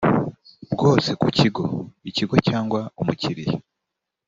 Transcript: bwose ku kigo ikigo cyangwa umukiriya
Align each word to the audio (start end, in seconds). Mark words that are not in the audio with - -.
bwose 0.73 1.09
ku 1.21 1.27
kigo 1.37 1.63
ikigo 2.09 2.35
cyangwa 2.47 2.81
umukiriya 3.01 3.55